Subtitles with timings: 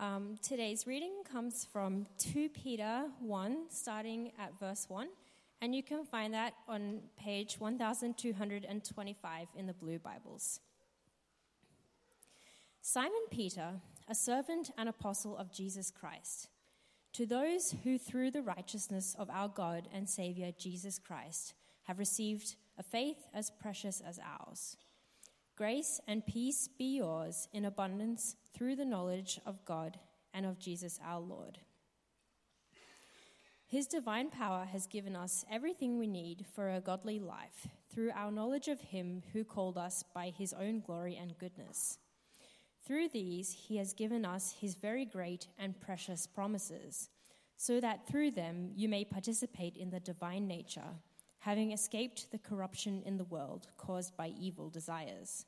[0.00, 5.08] Um, today's reading comes from 2 Peter 1, starting at verse 1,
[5.60, 10.60] and you can find that on page 1225 in the Blue Bibles.
[12.80, 13.72] Simon Peter,
[14.08, 16.48] a servant and apostle of Jesus Christ,
[17.12, 22.56] to those who, through the righteousness of our God and Savior Jesus Christ, have received
[22.78, 24.78] a faith as precious as ours.
[25.56, 29.98] Grace and peace be yours in abundance through the knowledge of God
[30.32, 31.58] and of Jesus our Lord.
[33.66, 38.32] His divine power has given us everything we need for a godly life through our
[38.32, 41.98] knowledge of Him who called us by His own glory and goodness.
[42.84, 47.10] Through these, He has given us His very great and precious promises,
[47.56, 50.96] so that through them you may participate in the divine nature
[51.40, 55.46] having escaped the corruption in the world caused by evil desires.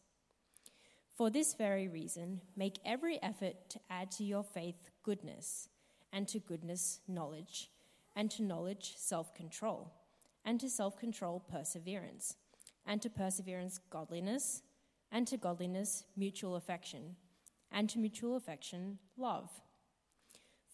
[1.14, 5.68] For this very reason, make every effort to add to your faith goodness,
[6.12, 7.70] and to goodness, knowledge,
[8.16, 9.92] and to knowledge, self control,
[10.44, 12.36] and to self control, perseverance,
[12.86, 14.62] and to perseverance, godliness,
[15.10, 17.16] and to godliness, mutual affection,
[17.70, 19.50] and to mutual affection, love.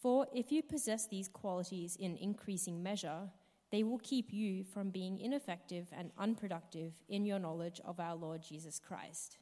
[0.01, 3.31] For if you possess these qualities in increasing measure,
[3.71, 8.43] they will keep you from being ineffective and unproductive in your knowledge of our Lord
[8.43, 9.39] Jesus Christ.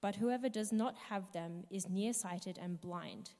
[0.00, 3.32] But whoever does not have them is nearsighted and blind,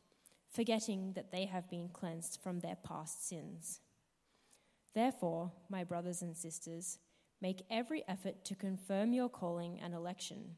[0.51, 3.81] forgetting that they have been cleansed from their past sins.
[4.95, 6.99] Therefore, my brothers and sisters,
[7.41, 10.57] make every effort to confirm your calling and election.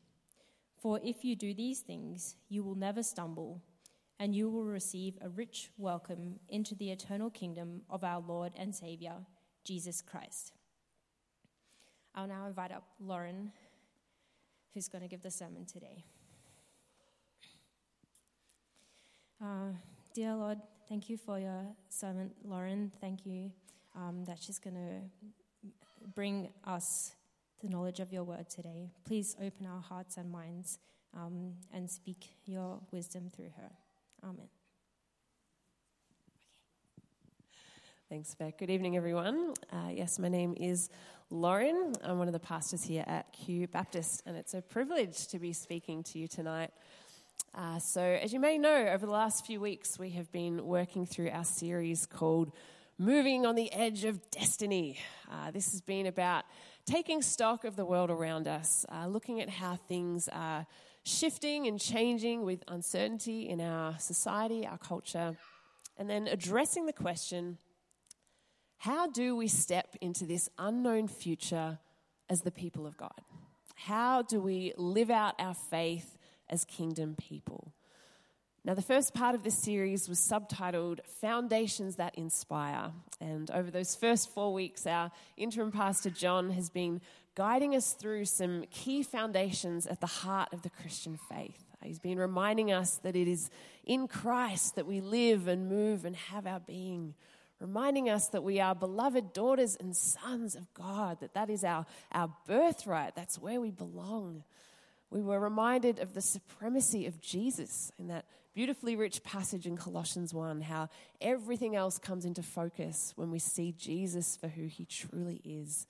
[0.80, 3.62] For if you do these things, you will never stumble
[4.18, 8.74] and you will receive a rich welcome into the eternal kingdom of our Lord and
[8.74, 9.14] Savior,
[9.64, 10.52] Jesus Christ.
[12.14, 13.52] I'll now invite up Lauren,
[14.74, 16.04] who's going to give the sermon today.
[19.42, 19.72] Uh,
[20.14, 20.58] dear Lord,
[20.88, 22.92] thank you for your servant, Lauren.
[23.00, 23.50] Thank you
[23.96, 25.68] um, that she's going to
[26.14, 27.12] bring us
[27.60, 28.90] the knowledge of your word today.
[29.04, 30.78] Please open our hearts and minds
[31.16, 33.70] um, and speak your wisdom through her.
[34.24, 34.46] Amen.
[38.08, 38.56] Thanks, Beck.
[38.56, 39.54] Good evening, everyone.
[39.72, 40.90] Uh, yes, my name is
[41.28, 41.94] Lauren.
[42.04, 45.52] I'm one of the pastors here at Kew Baptist, and it's a privilege to be
[45.52, 46.70] speaking to you tonight.
[47.52, 51.04] Uh, so, as you may know, over the last few weeks, we have been working
[51.04, 52.52] through our series called
[52.98, 55.00] Moving on the Edge of Destiny.
[55.28, 56.44] Uh, this has been about
[56.86, 60.64] taking stock of the world around us, uh, looking at how things are
[61.04, 65.36] shifting and changing with uncertainty in our society, our culture,
[65.98, 67.58] and then addressing the question
[68.78, 71.78] how do we step into this unknown future
[72.28, 73.20] as the people of God?
[73.76, 76.18] How do we live out our faith
[76.50, 77.72] as kingdom people?
[78.64, 82.92] Now, the first part of this series was subtitled Foundations That Inspire.
[83.20, 87.00] And over those first four weeks, our interim pastor John has been
[87.34, 91.64] guiding us through some key foundations at the heart of the Christian faith.
[91.82, 93.50] He's been reminding us that it is
[93.84, 97.14] in Christ that we live and move and have our being,
[97.60, 101.86] reminding us that we are beloved daughters and sons of God, that that is our,
[102.12, 104.44] our birthright, that's where we belong.
[105.10, 110.32] We were reminded of the supremacy of Jesus in that beautifully rich passage in Colossians
[110.32, 110.88] 1, how
[111.20, 115.86] everything else comes into focus when we see Jesus for who he truly is.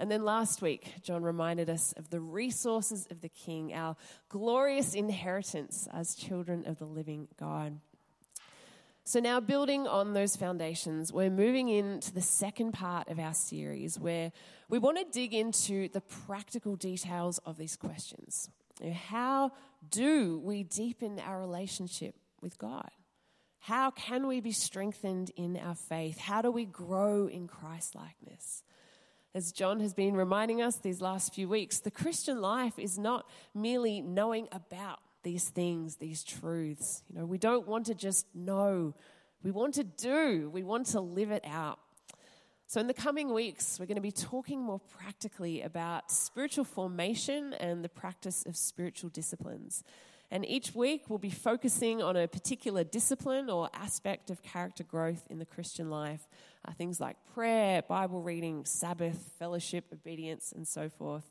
[0.00, 3.96] And then last week, John reminded us of the resources of the King, our
[4.30, 7.80] glorious inheritance as children of the living God.
[9.04, 14.00] So, now building on those foundations, we're moving into the second part of our series
[14.00, 14.32] where
[14.70, 18.48] we want to dig into the practical details of these questions.
[19.08, 19.52] How
[19.90, 22.90] do we deepen our relationship with God?
[23.58, 26.16] How can we be strengthened in our faith?
[26.16, 28.62] How do we grow in Christ likeness?
[29.32, 33.28] As John has been reminding us these last few weeks, the Christian life is not
[33.54, 37.04] merely knowing about these things, these truths.
[37.08, 38.92] You know, we don't want to just know,
[39.44, 41.78] we want to do, we want to live it out.
[42.66, 47.52] So, in the coming weeks, we're going to be talking more practically about spiritual formation
[47.54, 49.84] and the practice of spiritual disciplines.
[50.32, 55.26] And each week, we'll be focusing on a particular discipline or aspect of character growth
[55.28, 56.28] in the Christian life.
[56.64, 61.24] Uh, things like prayer, Bible reading, Sabbath, fellowship, obedience, and so forth.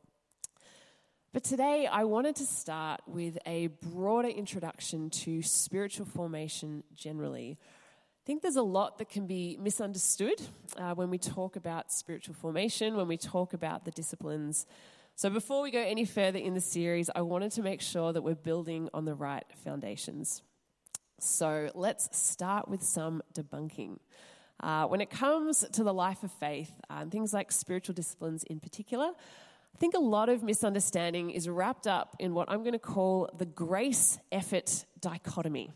[1.31, 7.57] But today, I wanted to start with a broader introduction to spiritual formation generally.
[7.61, 10.41] I think there's a lot that can be misunderstood
[10.75, 14.65] uh, when we talk about spiritual formation, when we talk about the disciplines.
[15.19, 18.21] So, before we go any further in the series, I wanted to make sure that
[18.21, 20.43] we're building on the right foundations.
[21.19, 23.97] So let's start with some debunking.
[24.61, 28.61] Uh, when it comes to the life of faith, uh, things like spiritual disciplines in
[28.61, 32.79] particular, I think a lot of misunderstanding is wrapped up in what I'm going to
[32.79, 35.69] call the grace effort dichotomy.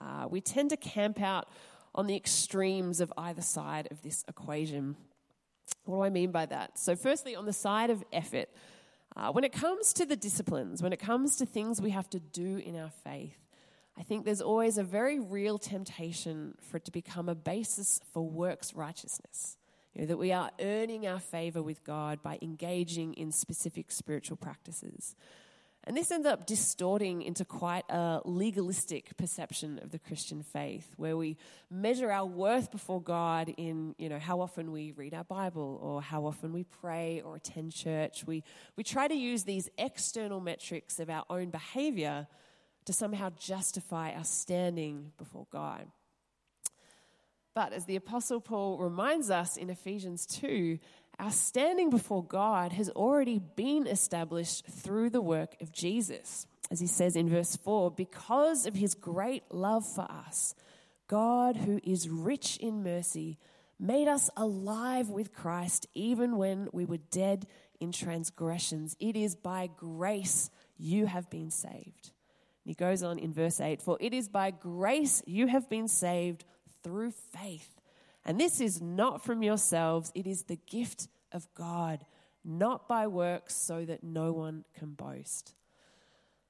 [0.00, 1.46] Uh, we tend to camp out
[1.94, 4.96] on the extremes of either side of this equation.
[5.84, 6.78] What do I mean by that?
[6.78, 8.48] So, firstly, on the side of effort,
[9.16, 12.20] uh, when it comes to the disciplines, when it comes to things we have to
[12.20, 13.38] do in our faith,
[13.98, 18.26] I think there's always a very real temptation for it to become a basis for
[18.26, 19.58] works righteousness.
[19.92, 24.38] You know, that we are earning our favor with God by engaging in specific spiritual
[24.38, 25.14] practices.
[25.84, 31.16] And this ends up distorting into quite a legalistic perception of the Christian faith, where
[31.16, 31.36] we
[31.70, 36.00] measure our worth before God in, you know, how often we read our Bible or
[36.00, 38.24] how often we pray or attend church.
[38.24, 38.44] We,
[38.76, 42.28] we try to use these external metrics of our own behavior
[42.84, 45.88] to somehow justify our standing before God.
[47.54, 50.78] But as the Apostle Paul reminds us in Ephesians 2,
[51.22, 56.48] our standing before God has already been established through the work of Jesus.
[56.68, 60.56] As he says in verse 4, because of his great love for us,
[61.06, 63.38] God, who is rich in mercy,
[63.78, 67.46] made us alive with Christ even when we were dead
[67.78, 68.96] in transgressions.
[68.98, 72.10] It is by grace you have been saved.
[72.64, 75.86] And he goes on in verse 8 For it is by grace you have been
[75.86, 76.44] saved
[76.82, 77.80] through faith.
[78.24, 82.04] And this is not from yourselves, it is the gift of God,
[82.44, 85.54] not by works, so that no one can boast.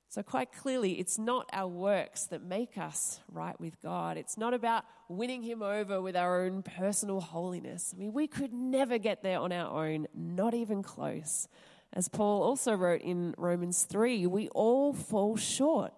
[0.08, 4.18] So, quite clearly, it's not our works that make us right with God.
[4.18, 7.94] It's not about winning Him over with our own personal holiness.
[7.94, 11.48] I mean, we could never get there on our own, not even close.
[11.94, 15.94] As Paul also wrote in Romans 3, we all fall short,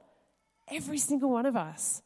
[0.69, 2.01] every single one of us.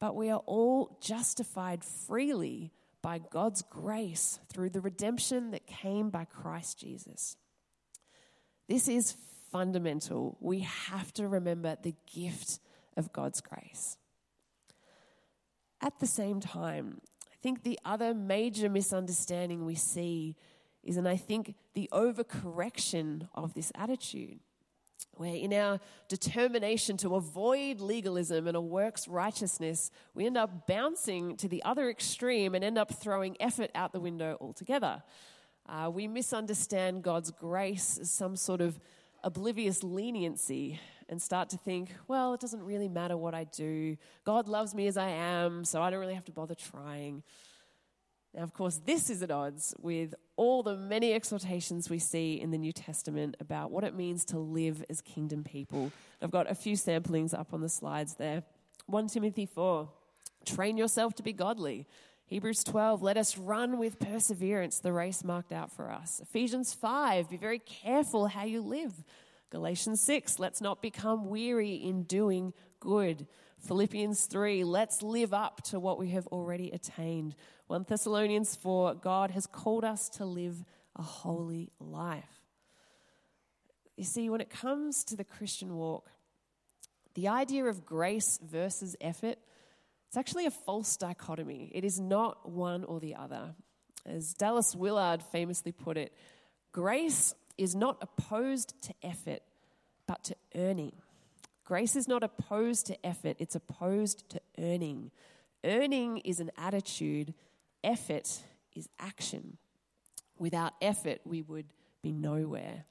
[0.00, 2.72] But we are all justified freely
[3.04, 7.36] by God's grace through the redemption that came by Christ Jesus.
[8.66, 9.14] This is
[9.52, 10.38] fundamental.
[10.40, 12.60] We have to remember the gift
[12.96, 13.98] of God's grace.
[15.82, 20.34] At the same time, I think the other major misunderstanding we see
[20.82, 24.40] is, and I think the overcorrection of this attitude
[25.16, 31.36] where in our determination to avoid legalism and a works righteousness, we end up bouncing
[31.36, 35.02] to the other extreme and end up throwing effort out the window altogether.
[35.68, 38.78] Uh, we misunderstand God's grace as some sort of
[39.22, 43.96] oblivious leniency and start to think, well, it doesn't really matter what I do.
[44.24, 47.22] God loves me as I am, so I don't really have to bother trying.
[48.34, 52.50] Now, of course, this is at odds with all the many exhortations we see in
[52.50, 55.92] the New Testament about what it means to live as kingdom people.
[56.20, 58.42] I've got a few samplings up on the slides there.
[58.86, 59.88] 1 Timothy 4,
[60.44, 61.86] train yourself to be godly.
[62.26, 66.20] Hebrews 12, let us run with perseverance the race marked out for us.
[66.20, 69.04] Ephesians 5, be very careful how you live.
[69.50, 73.28] Galatians 6, let's not become weary in doing good.
[73.60, 77.36] Philippians 3, let's live up to what we have already attained.
[77.66, 80.64] 1 Thessalonians 4 God has called us to live
[80.96, 82.42] a holy life.
[83.96, 86.10] You see, when it comes to the Christian walk,
[87.14, 89.38] the idea of grace versus effort,
[90.08, 91.70] it's actually a false dichotomy.
[91.74, 93.54] It is not one or the other.
[94.04, 96.12] As Dallas Willard famously put it,
[96.72, 99.40] grace is not opposed to effort,
[100.06, 100.92] but to earning.
[101.64, 105.10] Grace is not opposed to effort, it's opposed to earning.
[105.64, 107.32] Earning is an attitude
[107.84, 108.40] effort
[108.74, 109.58] is action.
[110.38, 111.66] Without effort, we would
[112.02, 112.84] be nowhere.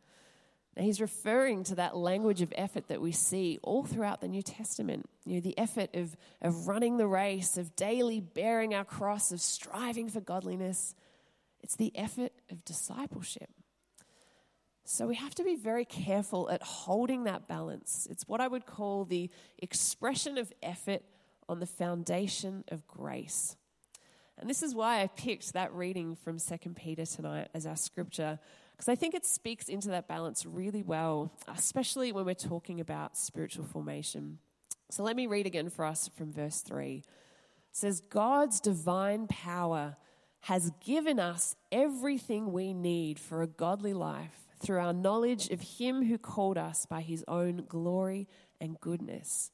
[0.76, 4.42] Now, he's referring to that language of effort that we see all throughout the New
[4.42, 5.08] Testament.
[5.26, 9.40] You know, the effort of, of running the race, of daily bearing our cross, of
[9.40, 10.96] striving for godliness.
[11.62, 13.50] It's the effort of discipleship.
[14.86, 18.08] So we have to be very careful at holding that balance.
[18.10, 21.04] It's what I would call the expression of effort
[21.48, 23.56] on the foundation of grace.
[24.40, 28.40] And this is why I picked that reading from 2 Peter tonight as our scripture,
[28.72, 33.18] because I think it speaks into that balance really well, especially when we're talking about
[33.18, 34.40] spiritual formation.
[34.90, 36.98] So let me read again for us from verse 3.
[36.98, 37.06] It
[37.72, 39.98] says, God's divine power
[40.42, 46.06] has given us everything we need for a godly life through our knowledge of Him
[46.06, 48.28] who called us by His own glory
[48.60, 49.52] and goodness.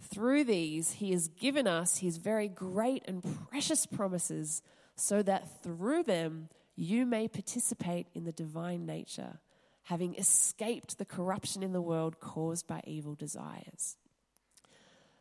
[0.00, 4.62] Through these, he has given us his very great and precious promises,
[4.94, 9.40] so that through them you may participate in the divine nature,
[9.82, 13.96] having escaped the corruption in the world caused by evil desires.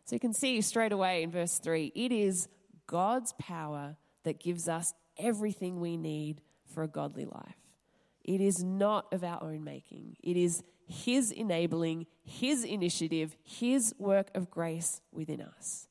[0.06, 2.48] So you can see straight away in verse 3 it is
[2.86, 7.58] God's power that gives us everything we need for a godly life.
[8.24, 14.30] It is not of our own making, it is His enabling, His initiative, His work
[14.34, 15.88] of grace within us.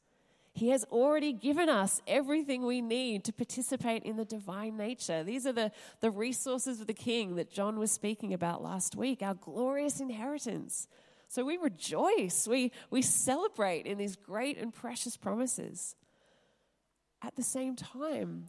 [0.52, 5.22] He has already given us everything we need to participate in the divine nature.
[5.22, 9.20] These are the, the resources of the King that John was speaking about last week,
[9.20, 10.88] our glorious inheritance.
[11.28, 15.94] So we rejoice, we, we celebrate in these great and precious promises.
[17.20, 18.48] At the same time,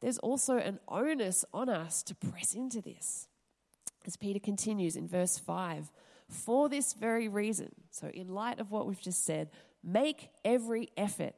[0.00, 3.26] there's also an onus on us to press into this.
[4.08, 5.92] As Peter continues in verse 5,
[6.30, 9.50] for this very reason, so in light of what we've just said,
[9.84, 11.34] make every effort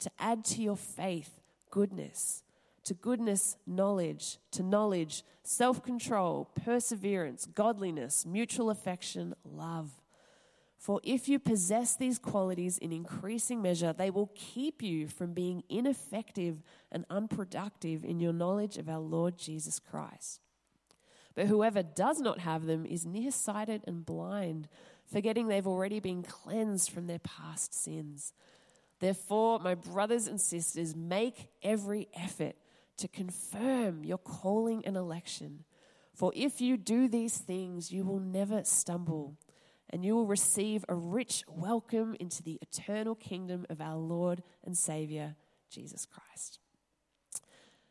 [0.00, 2.42] to add to your faith goodness,
[2.84, 9.90] to goodness, knowledge, to knowledge, self control, perseverance, godliness, mutual affection, love.
[10.76, 15.62] For if you possess these qualities in increasing measure, they will keep you from being
[15.70, 16.60] ineffective
[16.92, 20.40] and unproductive in your knowledge of our Lord Jesus Christ.
[21.34, 24.68] But whoever does not have them is nearsighted and blind,
[25.06, 28.32] forgetting they've already been cleansed from their past sins.
[28.98, 32.56] Therefore, my brothers and sisters, make every effort
[32.98, 35.64] to confirm your calling and election.
[36.12, 39.36] For if you do these things, you will never stumble,
[39.88, 44.76] and you will receive a rich welcome into the eternal kingdom of our Lord and
[44.76, 45.36] Savior,
[45.70, 46.58] Jesus Christ.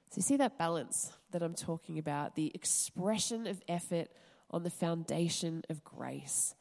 [0.10, 4.08] So, you see that balance that I'm talking about the expression of effort
[4.50, 6.56] on the foundation of grace.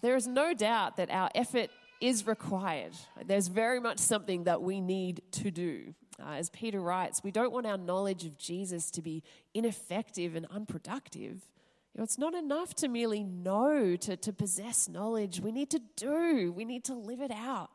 [0.00, 2.92] There is no doubt that our effort is required.
[3.26, 5.94] There's very much something that we need to do.
[6.20, 9.22] Uh, as Peter writes, we don't want our knowledge of Jesus to be
[9.54, 11.48] ineffective and unproductive.
[11.94, 15.40] You know, it's not enough to merely know, to, to possess knowledge.
[15.40, 17.70] We need to do, we need to live it out.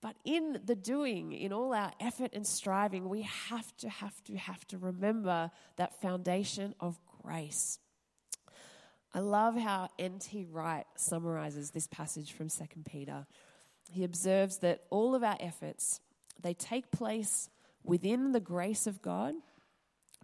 [0.00, 4.36] But in the doing, in all our effort and striving, we have to, have to,
[4.36, 7.78] have to remember that foundation of grace.
[9.14, 10.46] I love how N.T.
[10.50, 13.26] Wright summarizes this passage from 2 Peter.
[13.90, 16.00] He observes that all of our efforts,
[16.42, 17.48] they take place
[17.82, 19.34] within the grace of God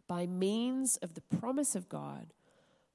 [0.06, 2.34] by means of the promise of God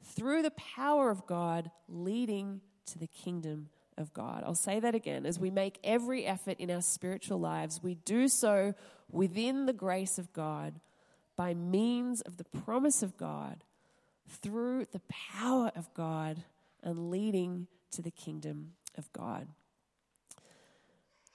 [0.03, 4.43] through the power of God leading to the kingdom of God.
[4.45, 5.25] I'll say that again.
[5.25, 8.73] As we make every effort in our spiritual lives, we do so
[9.11, 10.79] within the grace of God
[11.35, 13.63] by means of the promise of God
[14.27, 16.43] through the power of God
[16.83, 19.47] and leading to the kingdom of God.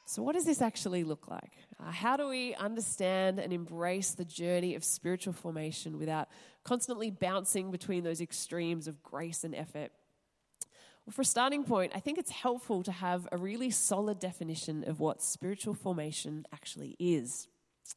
[0.05, 1.53] So, what does this actually look like?
[1.81, 6.29] Uh, how do we understand and embrace the journey of spiritual formation without
[6.65, 9.91] constantly bouncing between those extremes of grace and effort?
[11.07, 14.85] Well, for a starting point, I think it's helpful to have a really solid definition
[14.87, 17.49] of what spiritual formation actually is.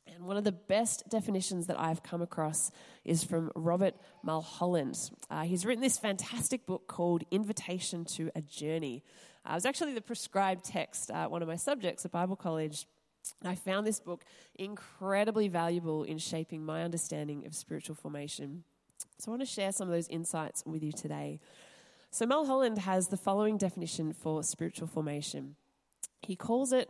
[0.08, 2.72] And one of the best definitions that I've come across
[3.04, 3.94] is from Robert
[4.24, 4.98] Mulholland.
[5.30, 9.04] Uh, he's written this fantastic book called Invitation to a Journey.
[9.46, 12.88] Uh, it was actually the prescribed text at one of my subjects at Bible college.
[13.44, 18.64] I found this book incredibly valuable in shaping my understanding of spiritual formation.
[19.20, 21.40] So I want to share some of those insights with you today.
[22.16, 25.58] So Mulholland has the following definition for spiritual formation.
[26.22, 26.90] He calls it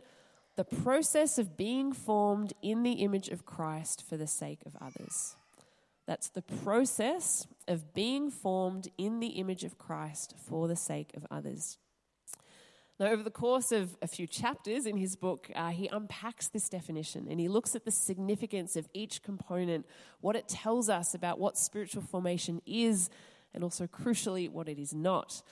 [0.54, 5.34] the process of being formed in the image of Christ for the sake of others.
[6.06, 11.26] That's the process of being formed in the image of Christ for the sake of
[11.28, 11.76] others.
[13.00, 16.68] Now, over the course of a few chapters in his book, uh, he unpacks this
[16.68, 19.86] definition and he looks at the significance of each component,
[20.20, 23.10] what it tells us about what spiritual formation is,
[23.56, 25.42] and also crucially, what it is not.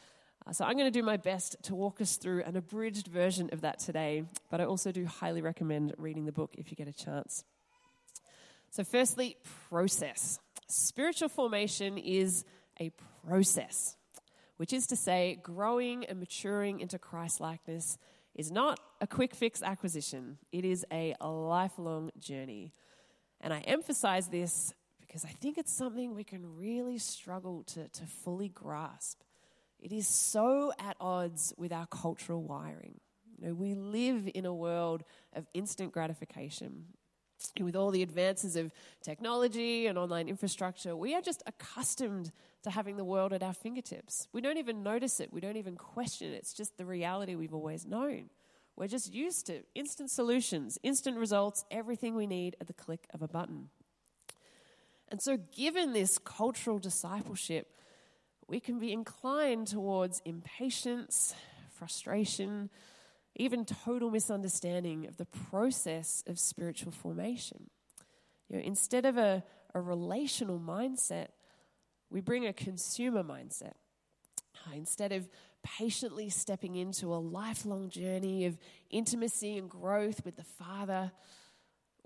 [0.47, 3.49] Uh, so I'm going to do my best to walk us through an abridged version
[3.53, 6.87] of that today, but I also do highly recommend reading the book if you get
[6.87, 7.45] a chance.
[8.71, 9.37] So, firstly,
[9.69, 10.39] process.
[10.69, 12.45] Spiritual formation is
[12.81, 12.91] a
[13.27, 13.97] process,
[14.57, 17.99] which is to say, growing and maturing into Christ likeness
[18.35, 22.73] is not a quick fix acquisition, it is a lifelong journey.
[23.41, 24.75] And I emphasize this
[25.15, 29.21] because I think it's something we can really struggle to, to fully grasp.
[29.79, 32.99] It is so at odds with our cultural wiring.
[33.39, 36.87] You know, we live in a world of instant gratification.
[37.61, 38.73] With all the advances of
[39.05, 42.33] technology and online infrastructure, we are just accustomed
[42.65, 44.27] to having the world at our fingertips.
[44.33, 46.39] We don't even notice it, we don't even question it.
[46.39, 48.31] It's just the reality we've always known.
[48.75, 53.23] We're just used to instant solutions, instant results, everything we need at the click of
[53.23, 53.69] a button.
[55.15, 57.69] And so, given this cultural discipleship,
[58.49, 61.37] we can be inclined towards impatience,
[61.71, 62.69] frustration,
[63.37, 67.71] even total misunderstanding of the process of spiritual formation.
[68.49, 71.29] You know, instead of a, a relational mindset,
[72.11, 73.75] we bring a consumer mindset.
[74.75, 75.29] Instead of
[75.63, 78.59] patiently stepping into a lifelong journey of
[78.91, 81.13] intimacy and growth with the Father,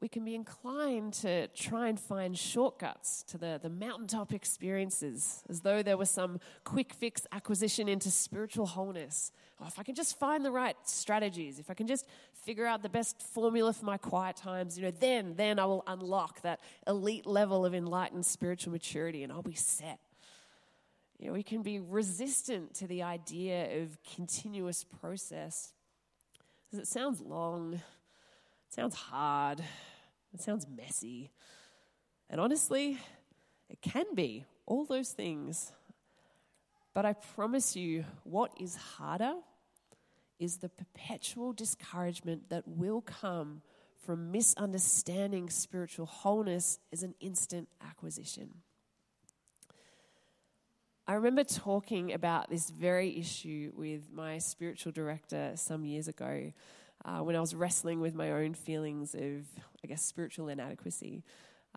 [0.01, 5.63] we can be inclined to try and find shortcuts to the, the mountaintop experiences, as
[5.63, 9.33] though there was some quick fix acquisition into spiritual wholeness.
[9.61, 12.83] Oh, if I can just find the right strategies, if I can just figure out
[12.83, 16.61] the best formula for my quiet times, you know, then, then I will unlock that
[16.87, 19.99] elite level of enlightened spiritual maturity and I'll be set.
[21.19, 25.73] You know, we can be resistant to the idea of continuous process
[26.71, 27.81] because it sounds long,
[28.69, 29.61] it sounds hard,
[30.35, 31.31] it sounds messy.
[32.29, 32.99] And honestly,
[33.71, 35.73] it can be all those things.
[36.93, 39.35] But I promise you, what is harder
[40.39, 43.63] is the perpetual discouragement that will come
[44.05, 48.51] from misunderstanding spiritual wholeness as an instant acquisition.
[51.07, 56.53] I remember talking about this very issue with my spiritual director some years ago
[57.05, 59.47] uh, when I was wrestling with my own feelings of,
[59.85, 61.23] I guess, spiritual inadequacy.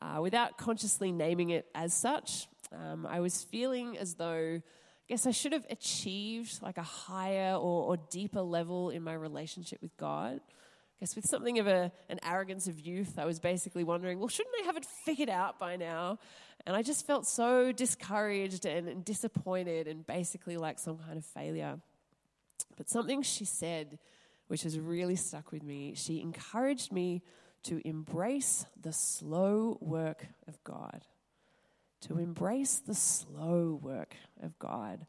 [0.01, 5.25] Uh, without consciously naming it as such, um, I was feeling as though, I guess,
[5.25, 9.95] I should have achieved like a higher or, or deeper level in my relationship with
[9.97, 10.39] God
[11.01, 14.27] I guess with something of a, an arrogance of youth, I was basically wondering, well,
[14.27, 16.19] shouldn't I have it figured out by now?
[16.67, 21.25] And I just felt so discouraged and, and disappointed and basically like some kind of
[21.25, 21.79] failure.
[22.77, 23.97] But something she said,
[24.51, 27.23] which has really stuck with me, she encouraged me
[27.63, 31.05] to embrace the slow work of God.
[32.01, 35.05] To embrace the slow work of God.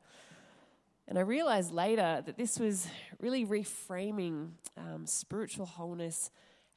[1.09, 2.87] And I realized later that this was
[3.19, 6.31] really reframing um, spiritual wholeness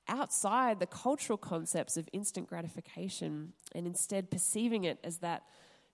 [0.08, 5.44] outside the cultural concepts of instant gratification and instead perceiving it as that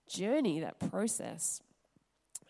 [0.08, 1.60] journey, that process.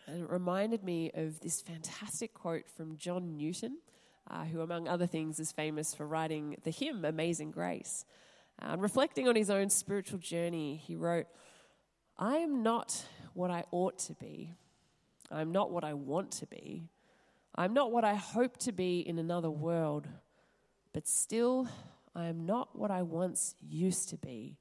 [0.07, 3.79] And it reminded me of this fantastic quote from John Newton,
[4.29, 8.05] uh, who, among other things, is famous for writing the hymn Amazing Grace.
[8.61, 11.25] Uh, reflecting on his own spiritual journey, he wrote,
[12.17, 14.53] I am not what I ought to be.
[15.31, 16.89] I'm not what I want to be.
[17.55, 20.07] I'm not what I hope to be in another world,
[20.93, 21.67] but still,
[22.15, 24.57] I am not what I once used to be.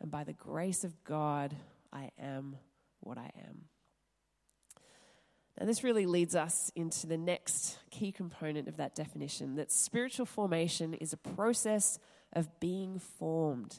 [0.00, 1.54] And by the grace of God,
[1.92, 2.56] I am
[3.00, 3.64] what I am.
[5.60, 10.24] Now, this really leads us into the next key component of that definition that spiritual
[10.24, 11.98] formation is a process
[12.32, 13.78] of being formed,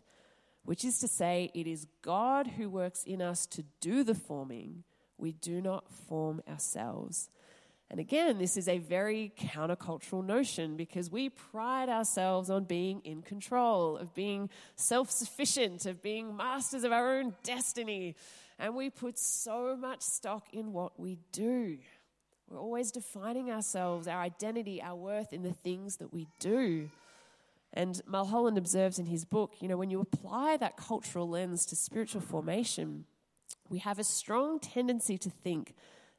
[0.64, 4.84] which is to say, it is God who works in us to do the forming
[5.18, 7.30] we do not form ourselves.
[7.90, 13.24] And again, this is a very countercultural notion because we pride ourselves on being in
[13.24, 18.16] control, of being self sufficient, of being masters of our own destiny.
[18.62, 21.80] And we put so much stock in what we do.
[22.48, 26.90] We're always defining ourselves, our identity, our worth in the things that we do.
[27.74, 31.76] And Mulholland observes in his book, you know, when you apply that cultural lens to
[31.76, 33.06] spiritual formation,
[33.68, 35.74] we have a strong tendency to think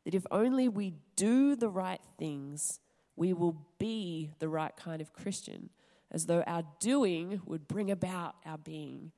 [0.04, 2.80] that if only we do the right things,
[3.14, 5.70] we will be the right kind of Christian,
[6.10, 9.12] as though our doing would bring about our being.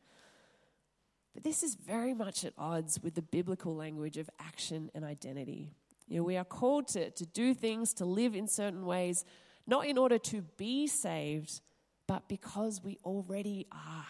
[1.35, 5.75] But this is very much at odds with the biblical language of action and identity.
[6.07, 9.25] You know, we are called to, to do things, to live in certain ways,
[9.67, 11.61] not in order to be saved,
[12.07, 14.07] but because we already are.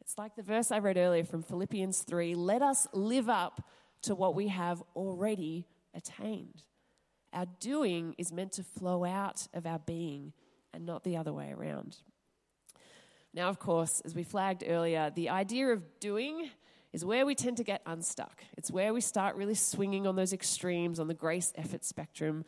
[0.00, 3.68] It's like the verse I read earlier from Philippians 3 let us live up
[4.02, 6.62] to what we have already attained.
[7.32, 10.32] Our doing is meant to flow out of our being
[10.72, 11.98] and not the other way around.
[13.34, 16.50] Now, of course, as we flagged earlier, the idea of doing
[16.92, 18.42] is where we tend to get unstuck.
[18.56, 22.44] It's where we start really swinging on those extremes on the grace effort spectrum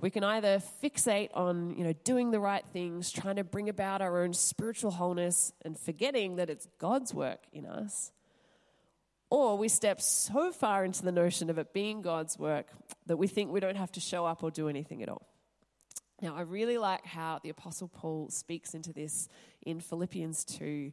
[0.00, 4.02] we can either fixate on, you know, doing the right things, trying to bring about
[4.02, 8.12] our own spiritual wholeness and forgetting that it's God's work in us.
[9.30, 12.66] Or we step so far into the notion of it being God's work
[13.06, 15.26] that we think we don't have to show up or do anything at all.
[16.24, 19.28] Now, I really like how the Apostle Paul speaks into this
[19.60, 20.90] in Philippians 2,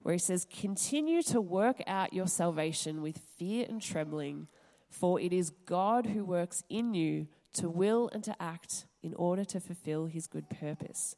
[0.00, 4.48] where he says, Continue to work out your salvation with fear and trembling,
[4.90, 9.44] for it is God who works in you to will and to act in order
[9.44, 11.14] to fulfill his good purpose.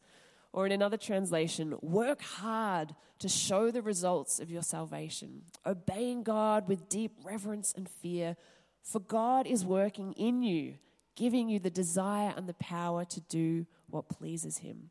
[0.53, 6.69] Or in another translation, work hard to show the results of your salvation, obeying God
[6.69, 8.37] with deep reverence and fear,
[8.83, 10.75] for God is working in you
[11.17, 14.91] giving you the desire and the power to do what pleases Him.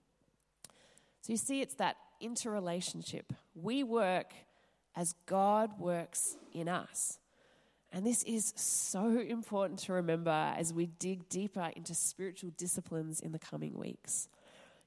[1.21, 3.33] So you see, it's that interrelationship.
[3.55, 4.33] We work
[4.95, 7.19] as God works in us.
[7.91, 13.31] And this is so important to remember as we dig deeper into spiritual disciplines in
[13.31, 14.27] the coming weeks.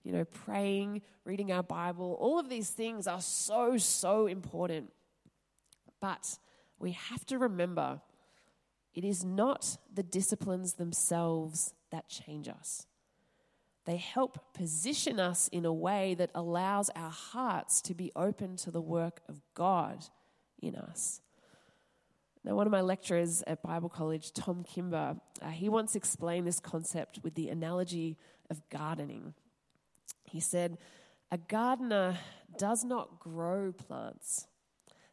[0.02, 4.92] You know, praying, reading our Bible, all of these things are so, so important.
[6.00, 6.38] But
[6.78, 8.00] we have to remember
[8.96, 12.86] it is not the disciplines themselves that change us.
[13.84, 18.70] They help position us in a way that allows our hearts to be open to
[18.72, 20.06] the work of God
[20.60, 21.20] in us.
[22.42, 26.58] Now, one of my lecturers at Bible College, Tom Kimber, uh, he once explained this
[26.58, 28.16] concept with the analogy
[28.50, 29.34] of gardening.
[30.24, 30.78] He said,
[31.30, 32.18] A gardener
[32.56, 34.46] does not grow plants,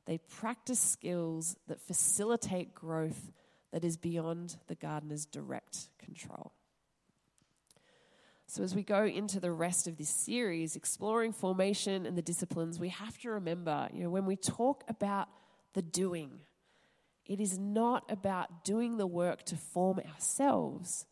[0.06, 3.32] they practice skills that facilitate growth
[3.74, 6.54] that is beyond the gardener's direct control.
[8.46, 12.80] So, as we go into the rest of this series, exploring formation and the disciplines,
[12.80, 15.28] we have to remember, you know, when we talk about
[15.74, 16.30] the doing,
[17.26, 21.08] it is not about doing the work to form ourselves,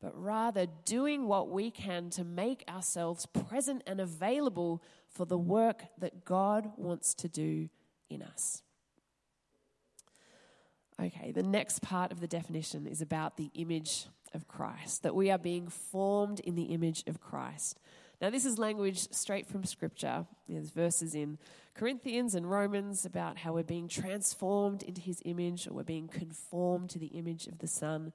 [0.00, 5.84] but rather doing what we can to make ourselves present and available for the work
[5.98, 7.68] that God wants to do
[8.10, 8.64] in us.
[11.00, 15.30] Okay, the next part of the definition is about the image of Christ, that we
[15.30, 17.78] are being formed in the image of Christ.
[18.20, 20.26] Now, this is language straight from Scripture.
[20.48, 21.38] There's verses in
[21.74, 26.90] Corinthians and Romans about how we're being transformed into His image or we're being conformed
[26.90, 28.12] to the image of the Son.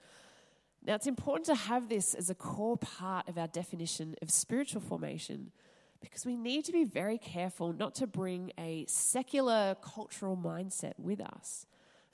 [0.85, 4.79] Now, it's important to have this as a core part of our definition of spiritual
[4.79, 5.51] formation
[5.99, 11.19] because we need to be very careful not to bring a secular cultural mindset with
[11.19, 11.65] us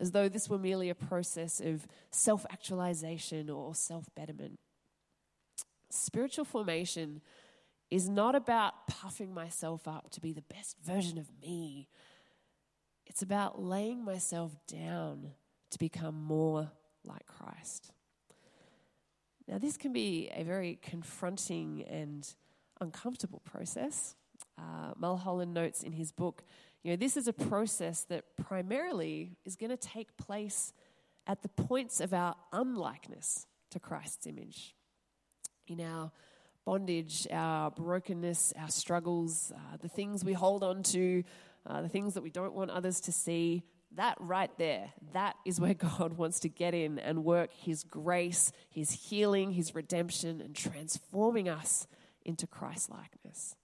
[0.04, 4.60] as though this were merely a process of self actualization or self betterment.
[5.90, 7.22] Spiritual formation
[7.90, 11.88] is not about puffing myself up to be the best version of me.
[13.06, 15.32] It's about laying myself down
[15.72, 16.70] to become more
[17.06, 17.94] like Christ.
[19.48, 22.28] Now, this can be a very confronting and
[22.82, 24.16] uncomfortable process.
[24.58, 26.44] Uh, Mulholland notes in his book
[26.84, 30.74] you know, this is a process that primarily is going to take place
[31.26, 34.76] at the points of our unlikeness to Christ's image.
[35.68, 36.12] In our
[36.66, 41.24] bondage, our brokenness, our struggles, uh, the things we hold on to,
[41.66, 43.64] uh, the things that we don't want others to see,
[43.96, 48.52] that right there, that is where God wants to get in and work His grace,
[48.70, 51.88] His healing, His redemption, and transforming us
[52.26, 53.56] into Christ likeness.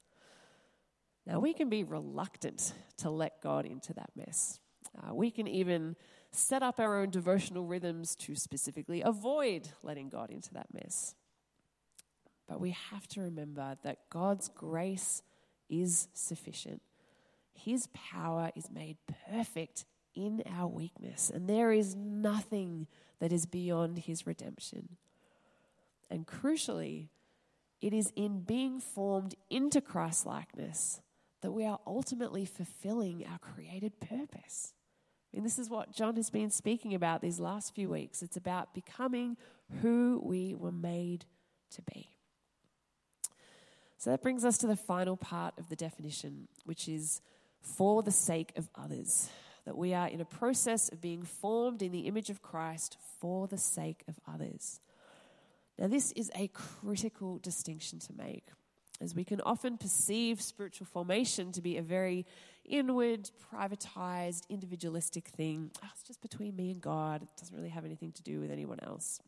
[1.30, 4.60] Now, we can be reluctant to let God into that mess.
[4.98, 5.96] Uh, we can even
[6.32, 11.14] set up our own devotional rhythms to specifically avoid letting God into that mess.
[12.48, 15.22] But we have to remember that God's grace
[15.70, 16.82] is sufficient.
[17.54, 18.98] His power is made
[19.30, 22.88] perfect in our weakness, and there is nothing
[23.20, 24.98] that is beyond His redemption.
[26.10, 27.10] And crucially,
[27.82, 31.02] it is in being formed into Christ likeness
[31.42, 34.74] that we are ultimately fulfilling our created purpose.
[35.32, 38.22] I mean, this is what John has been speaking about these last few weeks.
[38.22, 39.38] It's about becoming
[39.82, 41.26] who we were made
[41.72, 42.10] to be.
[43.98, 47.22] So that brings us to the final part of the definition, which is
[47.62, 49.30] for the sake of others.
[49.66, 53.48] That we are in a process of being formed in the image of Christ for
[53.48, 54.80] the sake of others.
[55.78, 58.48] Now, this is a critical distinction to make
[59.02, 62.26] as we can often perceive spiritual formation to be a very
[62.66, 65.72] inward, privatized, individualistic thing.
[65.84, 67.24] Oh, it's just between me and God.
[67.24, 69.20] It doesn't really have anything to do with anyone else.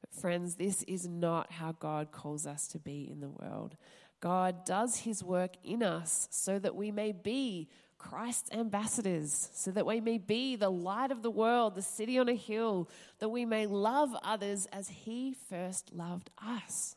[0.00, 3.76] But, friends, this is not how God calls us to be in the world.
[4.20, 9.86] God does his work in us so that we may be Christ's ambassadors, so that
[9.86, 13.44] we may be the light of the world, the city on a hill, that we
[13.44, 16.94] may love others as he first loved us.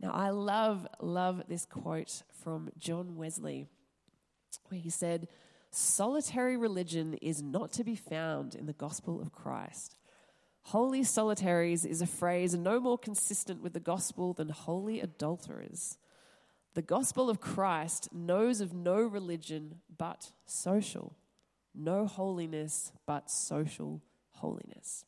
[0.00, 3.66] Now, I love, love this quote from John Wesley,
[4.68, 5.28] where he said,
[5.70, 9.96] Solitary religion is not to be found in the gospel of Christ.
[10.62, 15.98] Holy solitaries is a phrase no more consistent with the gospel than holy adulterers.
[16.74, 21.16] The gospel of Christ knows of no religion but social,
[21.74, 25.04] no holiness but social holiness.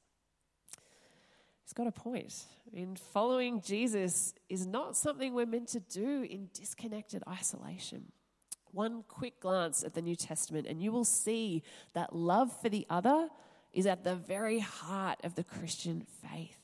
[1.71, 2.35] He's got a point.
[2.67, 8.11] I mean, following Jesus is not something we're meant to do in disconnected isolation.
[8.73, 11.63] One quick glance at the New Testament, and you will see
[11.95, 13.29] that love for the other
[13.73, 16.59] is at the very heart of the Christian faith.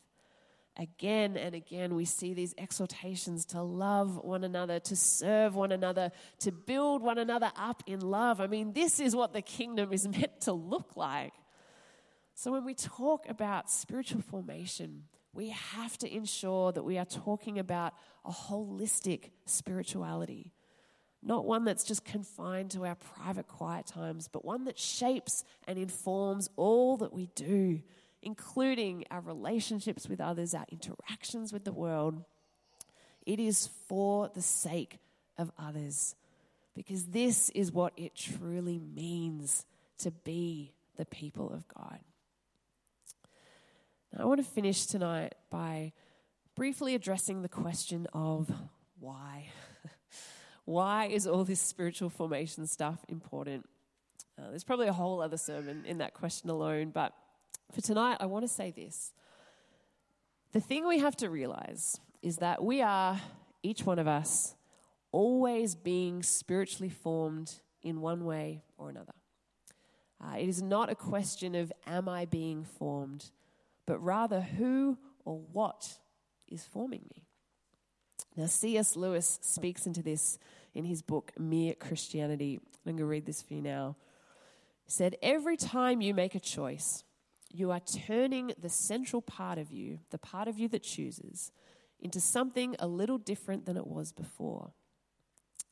[0.77, 6.11] Again and again, we see these exhortations to love one another, to serve one another,
[6.41, 8.41] to build one another up in love.
[8.41, 11.33] I mean, this is what the kingdom is meant to look like.
[12.37, 17.59] So, when we talk about spiritual formation, we have to ensure that we are talking
[17.59, 17.95] about
[18.25, 20.53] a holistic spirituality.
[21.23, 25.79] Not one that's just confined to our private quiet times, but one that shapes and
[25.79, 27.81] informs all that we do
[28.27, 32.25] including our relationships with others, our interactions with the world.
[33.25, 34.99] It is for the sake
[35.39, 36.17] of others,
[36.75, 39.65] because this is what it truly means
[39.99, 42.01] to be the people of God.
[44.19, 45.93] I want to finish tonight by
[46.55, 48.51] briefly addressing the question of
[48.99, 49.49] why.
[50.65, 53.69] why is all this spiritual formation stuff important?
[54.39, 57.13] Uh, there's probably a whole other sermon in that question alone, but
[57.73, 59.13] for tonight, I want to say this.
[60.53, 63.21] The thing we have to realize is that we are,
[63.63, 64.55] each one of us,
[65.13, 67.53] always being spiritually formed
[67.83, 69.13] in one way or another.
[70.25, 73.31] Uh, it is not a question of am I being formed,
[73.87, 75.99] but rather who or what
[76.49, 77.25] is forming me.
[78.37, 78.97] Now, C.S.
[78.97, 80.39] Lewis speaks into this
[80.75, 82.61] in his book, Mere Christianity.
[82.87, 83.97] I'm going to read this for you now.
[84.85, 87.03] He said, Every time you make a choice,
[87.51, 91.51] you are turning the central part of you, the part of you that chooses,
[91.99, 94.73] into something a little different than it was before.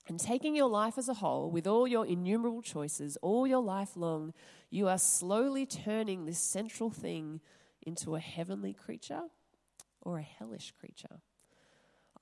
[0.08, 3.96] And taking your life as a whole, with all your innumerable choices, all your life
[3.96, 4.34] long,
[4.70, 7.40] you are slowly turning this central thing
[7.86, 9.22] into a heavenly creature
[10.00, 11.20] or a hellish creature.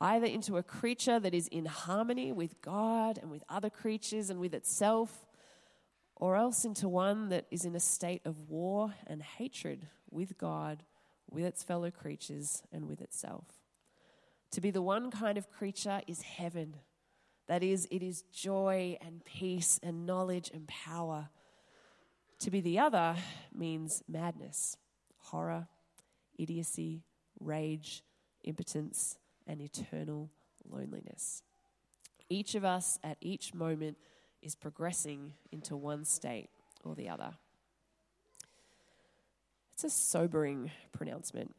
[0.01, 4.40] Either into a creature that is in harmony with God and with other creatures and
[4.40, 5.27] with itself,
[6.16, 10.83] or else into one that is in a state of war and hatred with God,
[11.31, 13.46] with its fellow creatures, and with itself.
[14.53, 16.77] To be the one kind of creature is heaven.
[17.48, 21.29] That is, it is joy and peace and knowledge and power.
[22.40, 23.16] To be the other
[23.55, 24.77] means madness,
[25.33, 25.66] horror,
[26.38, 27.03] idiocy,
[27.40, 28.05] rage,
[28.45, 30.31] impotence, and eternal
[30.71, 31.42] loneliness.
[32.29, 33.97] Each of us at each moment
[34.42, 36.51] is progressing into one state
[36.85, 37.35] or the other.
[39.73, 41.55] It's a sobering pronouncement.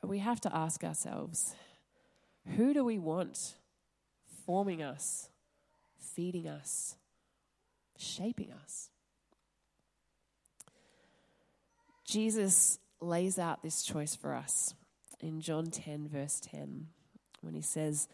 [0.00, 1.54] But we have to ask ourselves
[2.56, 3.54] who do we want
[4.46, 5.28] forming us,
[5.98, 6.96] feeding us,
[7.96, 8.90] shaping us?
[12.10, 14.74] Jesus lays out this choice for us
[15.20, 16.88] in John 10, verse 10,
[17.40, 18.08] when he says,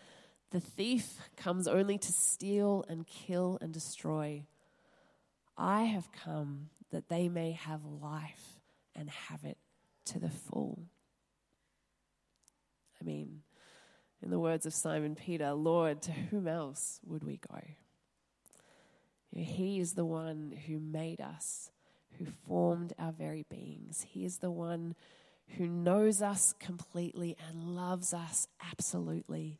[0.51, 4.45] the thief comes only to steal and kill and destroy.
[5.57, 8.61] I have come that they may have life
[8.95, 9.57] and have it
[10.07, 10.83] to the full.
[13.01, 13.41] I mean,
[14.23, 17.61] in the words of Simon Peter, Lord, to whom else would we go?
[19.35, 21.71] He is the one who made us,
[22.19, 24.07] who formed our very beings.
[24.09, 24.95] He is the one
[25.57, 29.59] who knows us completely and loves us absolutely.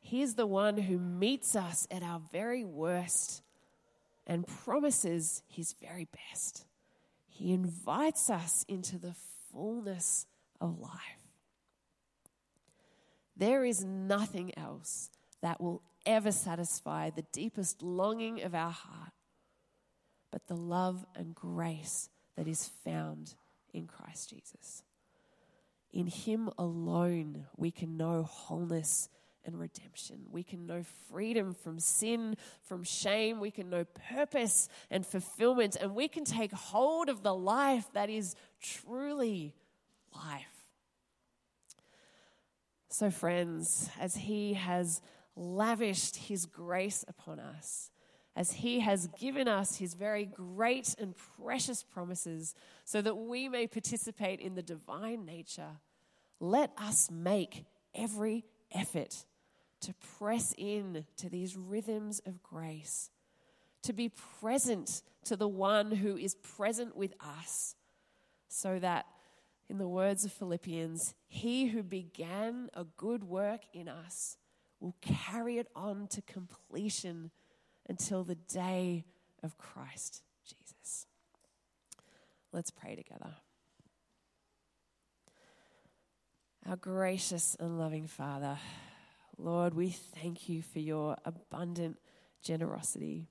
[0.00, 3.42] He is the one who meets us at our very worst
[4.26, 6.64] and promises his very best.
[7.28, 9.14] He invites us into the
[9.52, 10.26] fullness
[10.60, 10.90] of life.
[13.36, 19.12] There is nothing else that will ever satisfy the deepest longing of our heart
[20.32, 23.34] but the love and grace that is found
[23.72, 24.82] in Christ Jesus.
[25.92, 29.08] In Him alone, we can know wholeness
[29.44, 30.26] and redemption.
[30.30, 33.40] We can know freedom from sin, from shame.
[33.40, 35.76] We can know purpose and fulfillment.
[35.80, 39.54] And we can take hold of the life that is truly
[40.14, 40.46] life.
[42.88, 45.00] So, friends, as He has
[45.34, 47.91] lavished His grace upon us,
[48.34, 53.66] as He has given us His very great and precious promises so that we may
[53.66, 55.78] participate in the divine nature,
[56.40, 57.64] let us make
[57.94, 59.24] every effort
[59.80, 63.10] to press in to these rhythms of grace,
[63.82, 67.74] to be present to the one who is present with us,
[68.48, 69.06] so that,
[69.68, 74.36] in the words of Philippians, he who began a good work in us
[74.80, 77.30] will carry it on to completion
[77.92, 79.04] until the day
[79.42, 81.06] of Christ Jesus.
[82.50, 83.34] Let's pray together.
[86.66, 88.56] Our gracious and loving Father,
[89.36, 91.98] Lord, we thank you for your abundant
[92.42, 93.26] generosity.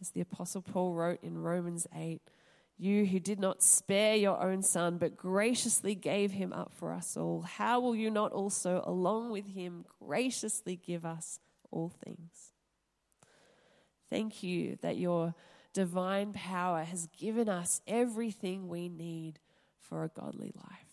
[0.00, 2.20] As the Apostle Paul wrote in Romans 8,
[2.76, 7.16] you who did not spare your own son, but graciously gave him up for us
[7.16, 11.38] all, how will you not also, along with him, graciously give us
[11.70, 12.55] all things?
[14.10, 15.34] Thank you that your
[15.72, 19.38] divine power has given us everything we need
[19.78, 20.86] for a godly life.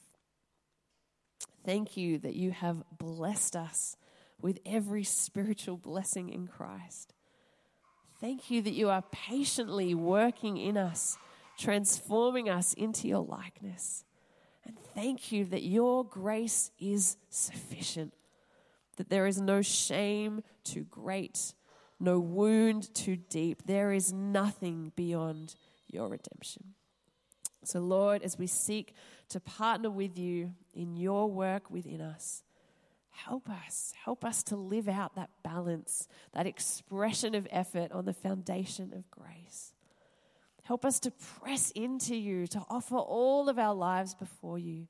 [1.66, 3.96] Thank you that you have blessed us
[4.42, 7.14] with every spiritual blessing in Christ.
[8.20, 11.18] Thank you that you are patiently working in us,
[11.58, 14.04] transforming us into your likeness.
[14.66, 18.14] And thank you that your grace is sufficient,
[18.98, 21.54] that there is no shame too great,
[22.04, 23.64] no wound too deep.
[23.66, 25.56] There is nothing beyond
[25.88, 26.74] your redemption.
[27.64, 28.94] So, Lord, as we seek
[29.30, 32.44] to partner with you in your work within us,
[33.10, 33.94] help us.
[34.04, 39.10] Help us to live out that balance, that expression of effort on the foundation of
[39.10, 39.74] grace.
[40.64, 44.88] Help us to press into you, to offer all of our lives before you.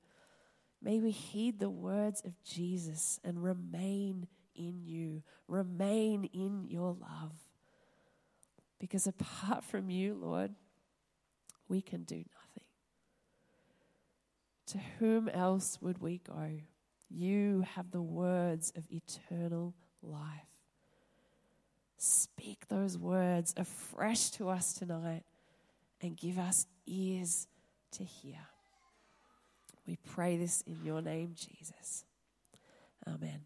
[0.81, 7.33] May we heed the words of Jesus and remain in you, remain in your love.
[8.79, 10.53] Because apart from you, Lord,
[11.67, 12.63] we can do nothing.
[14.67, 16.59] To whom else would we go?
[17.09, 20.19] You have the words of eternal life.
[21.97, 25.23] Speak those words afresh to us tonight
[26.01, 27.47] and give us ears
[27.91, 28.39] to hear.
[29.87, 32.03] We pray this in your name, Jesus.
[33.07, 33.45] Amen.